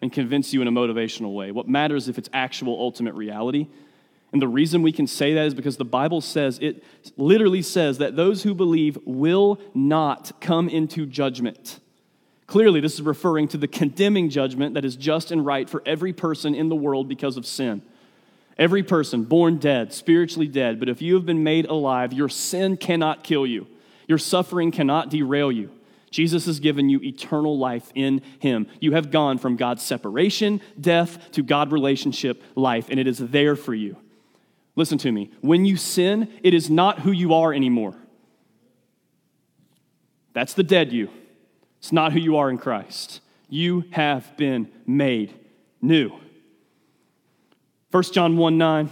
[0.02, 1.52] and convince you in a motivational way.
[1.52, 3.68] What matters if it's actual ultimate reality.
[4.38, 6.84] And the reason we can say that is because the Bible says, it
[7.18, 11.80] literally says that those who believe will not come into judgment.
[12.46, 16.14] Clearly, this is referring to the condemning judgment that is just and right for every
[16.14, 17.82] person in the world because of sin.
[18.60, 22.78] Every person born dead, spiritually dead, but if you have been made alive, your sin
[22.78, 23.66] cannot kill you.
[24.08, 25.72] Your suffering cannot derail you.
[26.12, 28.68] Jesus has given you eternal life in him.
[28.80, 33.56] You have gone from God's separation, death, to God relationship, life, and it is there
[33.56, 33.98] for you.
[34.78, 35.32] Listen to me.
[35.42, 37.96] When you sin, it is not who you are anymore.
[40.34, 41.10] That's the dead you.
[41.80, 43.20] It's not who you are in Christ.
[43.50, 45.34] You have been made
[45.82, 46.12] new.
[47.90, 48.90] 1 John 1 9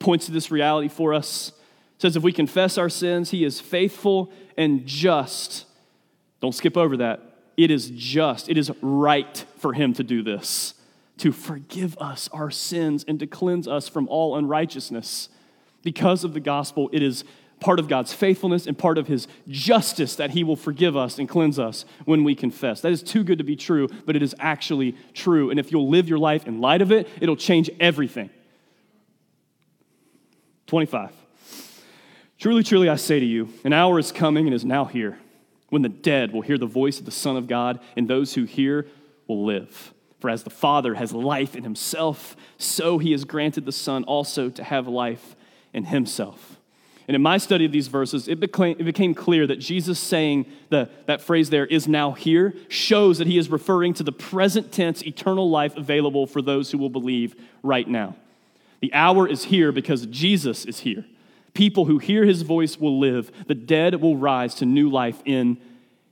[0.00, 1.52] points to this reality for us.
[1.96, 5.66] It says, If we confess our sins, he is faithful and just.
[6.40, 7.22] Don't skip over that.
[7.56, 10.74] It is just, it is right for him to do this
[11.18, 15.28] to forgive us our sins and to cleanse us from all unrighteousness.
[15.82, 17.24] Because of the gospel, it is
[17.60, 21.28] part of God's faithfulness and part of his justice that he will forgive us and
[21.28, 22.80] cleanse us when we confess.
[22.80, 25.50] That is too good to be true, but it is actually true.
[25.50, 28.30] And if you'll live your life in light of it, it'll change everything.
[30.66, 31.12] 25.
[32.38, 35.18] Truly, truly, I say to you, an hour is coming and is now here
[35.70, 38.44] when the dead will hear the voice of the Son of God, and those who
[38.44, 38.86] hear
[39.26, 39.92] will live.
[40.18, 44.50] For as the Father has life in himself, so he has granted the Son also
[44.50, 45.36] to have life
[45.72, 46.58] in himself.
[47.06, 50.44] And in my study of these verses, it became, it became clear that Jesus saying
[50.68, 54.72] the, that phrase there is now here shows that he is referring to the present
[54.72, 58.14] tense eternal life available for those who will believe right now.
[58.80, 61.06] The hour is here because Jesus is here.
[61.54, 65.58] People who hear his voice will live, the dead will rise to new life in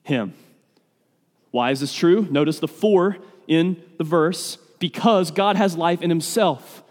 [0.03, 0.33] him.
[1.57, 2.29] Why is this true?
[2.31, 3.17] Notice the for
[3.49, 6.83] in the verse because God has life in himself,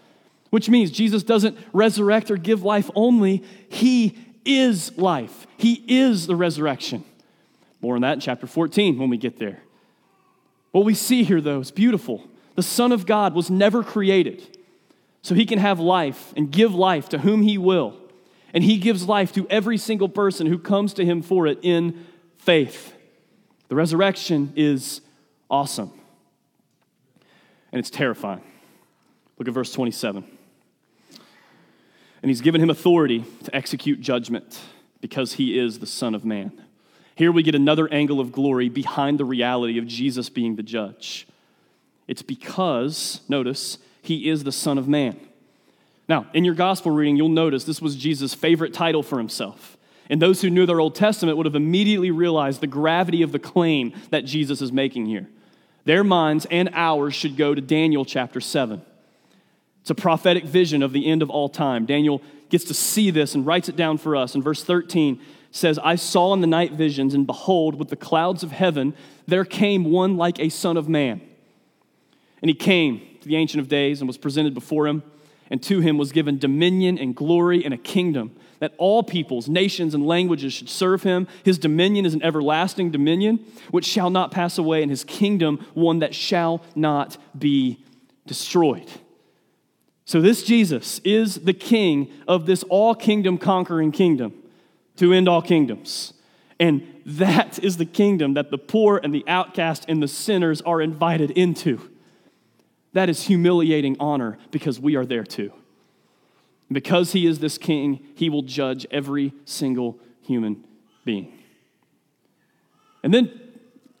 [0.50, 5.46] which means Jesus doesn't resurrect or give life only, he is life.
[5.56, 7.04] He is the resurrection.
[7.80, 9.60] More on that in chapter 14 when we get there.
[10.72, 12.24] What we see here, though, is beautiful.
[12.56, 14.58] The Son of God was never created,
[15.22, 17.96] so he can have life and give life to whom he will.
[18.52, 22.04] And he gives life to every single person who comes to him for it in
[22.36, 22.94] faith.
[23.68, 25.00] The resurrection is
[25.50, 25.92] awesome
[27.72, 28.42] and it's terrifying.
[29.38, 30.24] Look at verse 27.
[32.22, 34.60] And he's given him authority to execute judgment
[35.00, 36.52] because he is the Son of Man.
[37.14, 41.26] Here we get another angle of glory behind the reality of Jesus being the judge.
[42.08, 45.18] It's because, notice, he is the Son of Man.
[46.08, 49.75] Now, in your gospel reading, you'll notice this was Jesus' favorite title for himself.
[50.08, 53.38] And those who knew their Old Testament would have immediately realized the gravity of the
[53.38, 55.28] claim that Jesus is making here.
[55.84, 58.82] Their minds and ours should go to Daniel chapter 7.
[59.80, 61.86] It's a prophetic vision of the end of all time.
[61.86, 64.34] Daniel gets to see this and writes it down for us.
[64.34, 65.20] In verse 13
[65.52, 68.94] says, I saw in the night visions, and behold, with the clouds of heaven,
[69.26, 71.20] there came one like a son of man.
[72.42, 75.02] And he came to the Ancient of Days and was presented before him,
[75.50, 79.94] and to him was given dominion and glory and a kingdom that all peoples, nations,
[79.94, 81.28] and languages should serve him.
[81.44, 85.98] His dominion is an everlasting dominion which shall not pass away, and his kingdom one
[86.00, 87.78] that shall not be
[88.26, 88.88] destroyed.
[90.04, 94.32] So, this Jesus is the king of this all kingdom conquering kingdom
[94.96, 96.12] to end all kingdoms.
[96.58, 100.80] And that is the kingdom that the poor and the outcast and the sinners are
[100.80, 101.90] invited into.
[102.94, 105.52] That is humiliating honor because we are there too.
[106.70, 110.64] Because he is this king, he will judge every single human
[111.04, 111.32] being.
[113.02, 113.40] And then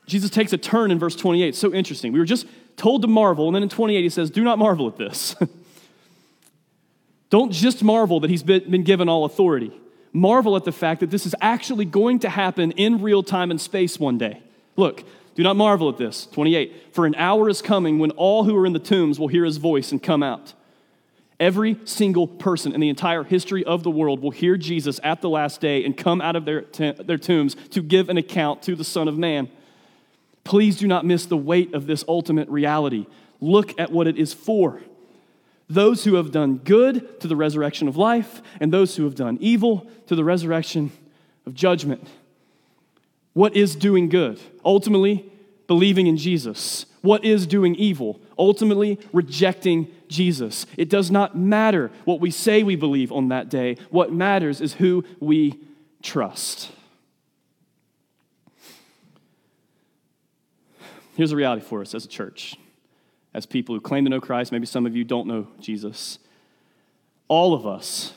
[0.06, 1.54] Jesus takes a turn in verse 28.
[1.54, 2.12] So interesting.
[2.12, 4.88] We were just told to marvel, and then in 28 he says, Do not marvel
[4.88, 5.36] at this.
[7.30, 9.72] Don't just marvel that he's been given all authority.
[10.12, 13.60] Marvel at the fact that this is actually going to happen in real time and
[13.60, 14.42] space one day.
[14.76, 16.26] Look, do not marvel at this.
[16.26, 16.94] 28.
[16.94, 19.58] For an hour is coming when all who are in the tombs will hear his
[19.58, 20.54] voice and come out.
[21.38, 25.28] Every single person in the entire history of the world will hear Jesus at the
[25.28, 28.74] last day and come out of their, t- their tombs to give an account to
[28.74, 29.50] the Son of Man.
[30.44, 33.06] Please do not miss the weight of this ultimate reality.
[33.40, 34.80] Look at what it is for.
[35.68, 39.36] Those who have done good to the resurrection of life, and those who have done
[39.40, 40.92] evil to the resurrection
[41.44, 42.08] of judgment.
[43.32, 44.40] What is doing good?
[44.64, 45.30] Ultimately,
[45.66, 46.86] believing in Jesus.
[47.02, 48.20] What is doing evil?
[48.38, 50.66] Ultimately, rejecting Jesus.
[50.76, 53.76] It does not matter what we say we believe on that day.
[53.90, 55.58] What matters is who we
[56.02, 56.70] trust.
[61.16, 62.56] Here's a reality for us as a church,
[63.32, 64.52] as people who claim to know Christ.
[64.52, 66.18] Maybe some of you don't know Jesus.
[67.28, 68.12] all of us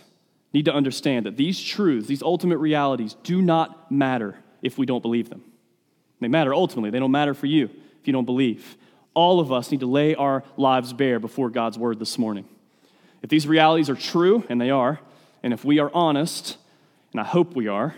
[0.54, 5.02] need to understand that these truths, these ultimate realities, do not matter if we don't
[5.02, 5.44] believe them.
[6.20, 7.66] They matter ultimately, they don't matter for you
[8.02, 8.78] if you don't believe.
[9.14, 12.46] All of us need to lay our lives bare before God's word this morning.
[13.22, 15.00] If these realities are true, and they are,
[15.44, 16.58] and if we are honest,
[17.12, 17.96] and I hope we are,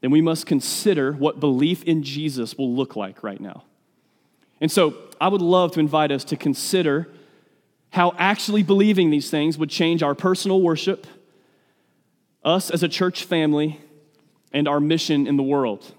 [0.00, 3.62] then we must consider what belief in Jesus will look like right now.
[4.60, 7.08] And so I would love to invite us to consider
[7.90, 11.06] how actually believing these things would change our personal worship,
[12.44, 13.80] us as a church family,
[14.52, 15.94] and our mission in the world.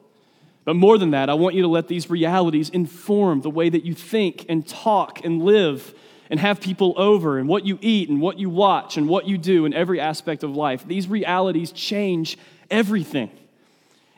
[0.66, 3.84] But more than that, I want you to let these realities inform the way that
[3.84, 5.94] you think and talk and live
[6.30, 9.38] and have people over and what you eat and what you watch and what you
[9.38, 10.88] do in every aspect of life.
[10.88, 12.38] These realities change
[12.72, 13.30] everything.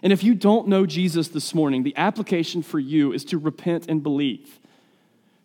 [0.03, 3.89] And if you don't know Jesus this morning, the application for you is to repent
[3.89, 4.59] and believe.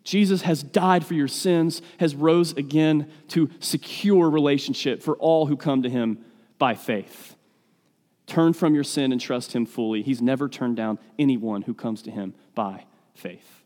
[0.03, 5.57] Jesus has died for your sins, has rose again to secure relationship for all who
[5.57, 6.23] come to him
[6.59, 7.35] by faith.
[8.31, 10.03] Turn from your sin and trust him fully.
[10.03, 13.61] He's never turned down anyone who comes to him by faith.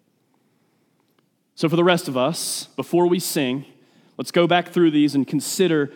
[1.53, 3.65] So, for the rest of us, before we sing,
[4.17, 5.93] let's go back through these and consider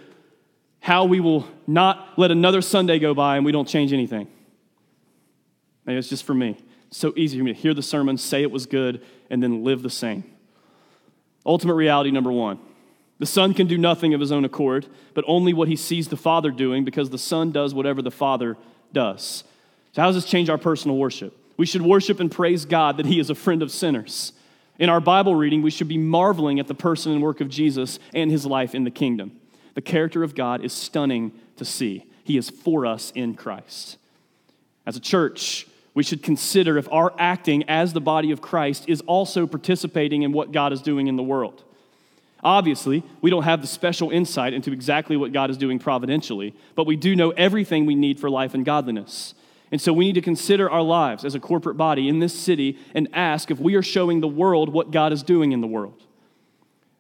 [0.81, 4.27] how we will not let another Sunday go by and we don't change anything.
[5.83, 6.55] Maybe it's just for me.
[6.89, 9.63] It's so easy for me to hear the sermon, say it was good, and then
[9.63, 10.23] live the same.
[11.43, 12.59] Ultimate reality number one
[13.19, 16.17] the Son can do nothing of his own accord, but only what he sees the
[16.17, 18.57] Father doing because the Son does whatever the Father
[18.93, 19.43] does.
[19.91, 21.37] So, how does this change our personal worship?
[21.57, 24.31] We should worship and praise God that he is a friend of sinners.
[24.77, 27.99] In our Bible reading, we should be marveling at the person and work of Jesus
[28.13, 29.37] and his life in the kingdom.
[29.73, 32.05] The character of God is stunning to see.
[32.23, 33.97] He is for us in Christ.
[34.85, 39.01] As a church, we should consider if our acting as the body of Christ is
[39.01, 41.65] also participating in what God is doing in the world.
[42.43, 46.87] Obviously, we don't have the special insight into exactly what God is doing providentially, but
[46.87, 49.33] we do know everything we need for life and godliness.
[49.71, 52.77] And so we need to consider our lives as a corporate body in this city
[52.95, 56.03] and ask if we are showing the world what God is doing in the world.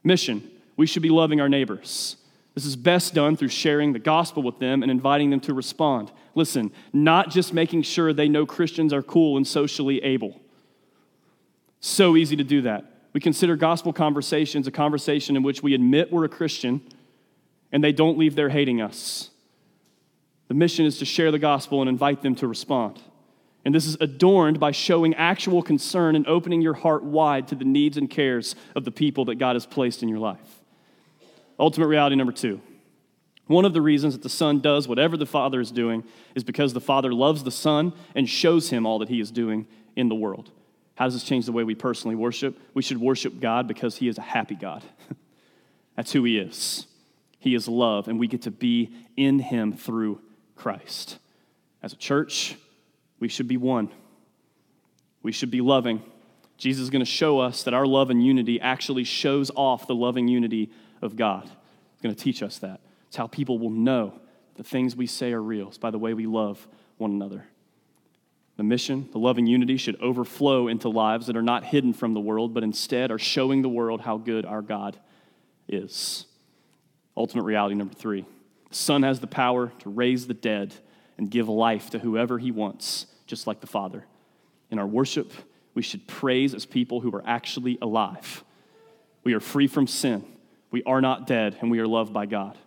[0.03, 2.15] Mission we should be loving our neighbors.
[2.55, 6.09] This is best done through sharing the gospel with them and inviting them to respond.
[6.35, 10.39] Listen, not just making sure they know Christians are cool and socially able.
[11.81, 12.85] So easy to do that.
[13.13, 16.81] We consider gospel conversations a conversation in which we admit we're a Christian
[17.71, 19.29] and they don't leave there hating us.
[20.47, 22.99] The mission is to share the gospel and invite them to respond.
[23.65, 27.65] And this is adorned by showing actual concern and opening your heart wide to the
[27.65, 30.61] needs and cares of the people that God has placed in your life.
[31.59, 32.61] Ultimate reality number two.
[33.47, 36.03] One of the reasons that the Son does whatever the Father is doing
[36.35, 39.67] is because the Father loves the Son and shows him all that he is doing
[39.95, 40.51] in the world.
[40.99, 42.59] How does this change the way we personally worship?
[42.73, 44.83] We should worship God because he is a happy God.
[45.95, 46.87] That's who he is.
[47.39, 50.19] He is love, and we get to be in him through
[50.57, 51.17] Christ.
[51.81, 52.57] As a church,
[53.17, 53.87] we should be one.
[55.23, 56.03] We should be loving.
[56.57, 59.95] Jesus is going to show us that our love and unity actually shows off the
[59.95, 60.69] loving unity
[61.01, 61.43] of God.
[61.45, 62.81] He's going to teach us that.
[63.07, 64.19] It's how people will know
[64.55, 65.69] the things we say are real.
[65.69, 67.45] It's by the way we love one another.
[68.59, 72.19] The mission, the loving unity, should overflow into lives that are not hidden from the
[72.19, 74.99] world, but instead are showing the world how good our God
[75.69, 76.25] is.
[77.15, 78.25] Ultimate reality number three
[78.67, 80.75] the Son has the power to raise the dead
[81.17, 84.05] and give life to whoever he wants, just like the Father.
[84.69, 85.31] In our worship,
[85.73, 88.43] we should praise as people who are actually alive.
[89.23, 90.25] We are free from sin.
[90.69, 92.57] We are not dead, and we are loved by God.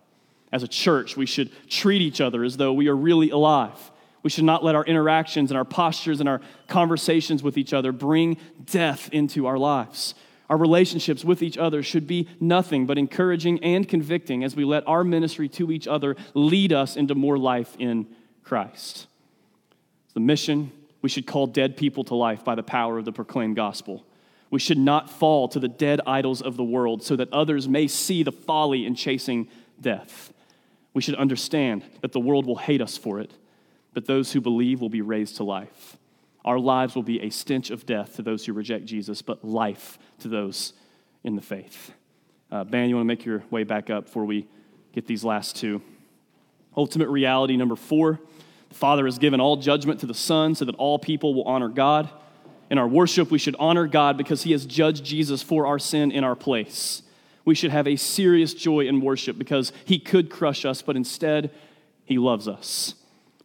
[0.50, 3.90] As a church, we should treat each other as though we are really alive.
[4.22, 7.92] We should not let our interactions and our postures and our conversations with each other
[7.92, 10.14] bring death into our lives.
[10.48, 14.86] Our relationships with each other should be nothing but encouraging and convicting as we let
[14.86, 18.06] our ministry to each other lead us into more life in
[18.44, 19.06] Christ.
[20.04, 23.12] It's The mission we should call dead people to life by the power of the
[23.12, 24.04] proclaimed gospel.
[24.50, 27.88] We should not fall to the dead idols of the world so that others may
[27.88, 29.48] see the folly in chasing
[29.80, 30.32] death.
[30.92, 33.32] We should understand that the world will hate us for it,
[33.94, 35.96] but those who believe will be raised to life.
[36.44, 39.98] Our lives will be a stench of death to those who reject Jesus, but life
[40.20, 40.72] to those
[41.22, 41.92] in the faith.
[42.50, 44.46] Uh, ben, you want to make your way back up before we
[44.92, 45.80] get these last two?
[46.76, 48.20] Ultimate reality number four
[48.72, 51.68] the Father has given all judgment to the Son so that all people will honor
[51.68, 52.08] God.
[52.70, 56.10] In our worship, we should honor God because He has judged Jesus for our sin
[56.10, 57.02] in our place.
[57.44, 61.50] We should have a serious joy in worship because He could crush us, but instead,
[62.06, 62.94] He loves us.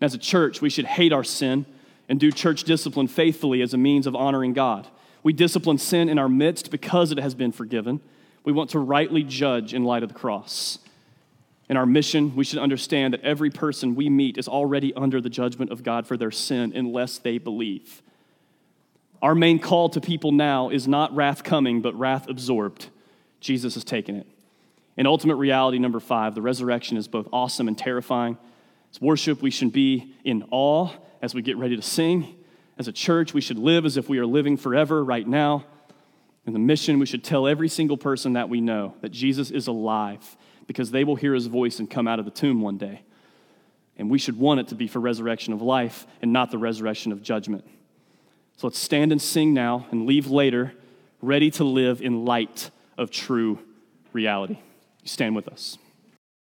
[0.02, 1.66] As a church, we should hate our sin
[2.10, 4.88] and do church discipline faithfully as a means of honoring God.
[5.24, 8.00] We discipline sin in our midst because it has been forgiven.
[8.44, 10.80] We want to rightly judge in light of the cross.
[11.70, 15.30] In our mission, we should understand that every person we meet is already under the
[15.30, 18.02] judgment of God for their sin unless they believe.
[19.22, 22.88] Our main call to people now is not wrath coming, but wrath absorbed.
[23.42, 24.28] Jesus has taken it.
[24.96, 28.38] And ultimate reality, number five, the resurrection is both awesome and terrifying.
[28.92, 30.90] As worship, we should be in awe
[31.22, 32.36] as we get ready to sing.
[32.78, 35.66] As a church, we should live as if we are living forever right now.
[36.46, 39.68] In the mission, we should tell every single person that we know that Jesus is
[39.68, 43.02] alive because they will hear his voice and come out of the tomb one day.
[43.98, 47.12] And we should want it to be for resurrection of life and not the resurrection
[47.12, 47.66] of judgment.
[48.58, 50.74] So let's stand and sing now and leave later,
[51.22, 53.60] ready to live in light of true
[54.14, 54.60] reality.
[55.04, 55.78] Stand with us.